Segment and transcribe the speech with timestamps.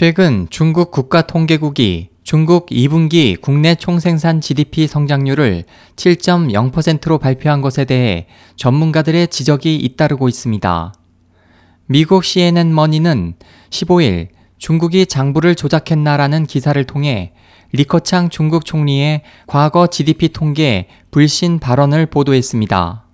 [0.00, 8.26] 최근 중국 국가통계국이 중국 2분기 국내 총생산 GDP 성장률을 7.0%로 발표한 것에 대해
[8.56, 10.94] 전문가들의 지적이 잇따르고 있습니다.
[11.84, 13.34] 미국 CNN 머니는
[13.68, 17.34] 15일 중국이 장부를 조작했나라는 기사를 통해
[17.72, 23.04] 리커창 중국 총리의 과거 GDP 통계 불신 발언을 보도했습니다.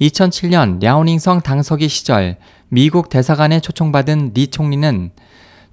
[0.00, 2.36] 2007년 랴오닝성 당서기 시절
[2.68, 5.10] 미국 대사관에 초청받은 리 총리는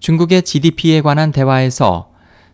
[0.03, 2.09] 중국의 GDP에 관한 대화에서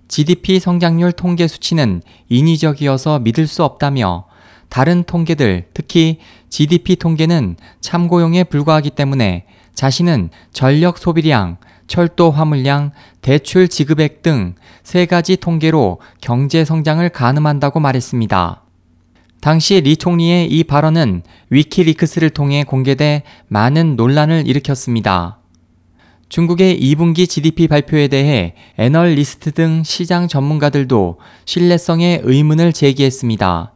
[0.07, 4.26] GDP 성장률 통계 수치는 인위적이어서 믿을 수 없다며
[4.70, 11.57] 다른 통계들, 특히 GDP 통계는 참고용에 불과하기 때문에 자신은 전력 소비량,
[11.88, 18.63] 철도 화물량, 대출 지급액 등 세 가지 통계로 경제 성장을 가늠한다고 말했습니다.
[19.41, 25.38] 당시 리 총리의 이 발언은 위키리크스를 통해 공개돼 많은 논란을 일으켰습니다.
[26.30, 33.74] 중국의 2분기 GDP 발표에 대해 애널리스트 등 시장 전문가들도 신뢰성에 의문을 제기했습니다.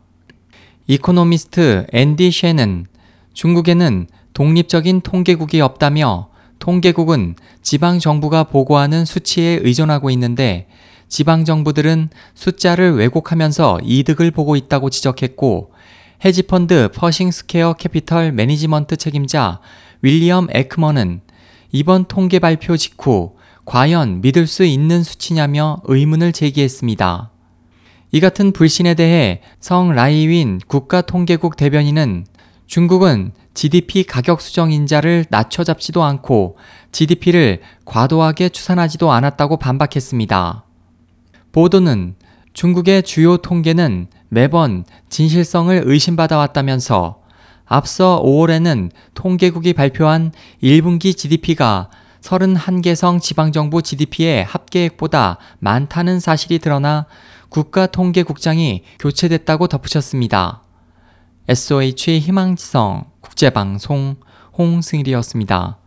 [0.86, 2.86] 이코노미스트 앤디 쉐는
[3.34, 6.30] 중국에는 독립적인 통계국이 없다며
[6.60, 10.68] 통계국은 지방 정부가 보고하는 수치에 의존하고 있는데
[11.10, 15.72] 지방 정부들은 숫자를 왜곡하면서 이득을 보고 있다고 지적했고
[16.24, 19.60] 헤지펀드 퍼싱스퀘어 캐피털 매니지먼트 책임자
[20.04, 21.22] 윌리엄 에크먼은
[21.74, 23.36] 이번 통계 발표 직후
[23.66, 27.32] 과연 믿을 수 있는 수치냐며 의문을 제기했습니다.
[28.12, 32.28] 이 같은 불신에 대해 성 라이윈 국가통계국 대변인은
[32.68, 36.58] 중국은 GDP 가격 수정 인자를 낮춰 잡지도 않고
[36.92, 40.66] GDP를 과도하게 추산하지도 않았다고 반박했습니다.
[41.52, 42.16] 보도는
[42.54, 47.23] 중국의 주요 통계는 매번 진실성을 의심받아 왔다면서
[47.66, 51.90] 앞서 5월에는 통계국이 발표한 1분기 GDP가
[52.22, 57.06] 31개성 지방정부 GDP의 합계액보다 많다는 사실이 드러나
[57.50, 60.64] 국가통계국장이 교체됐다고 덧붙였습니다.
[61.48, 64.16] SOH 희망지성 국제방송
[64.58, 65.78] 홍승일이었습니다.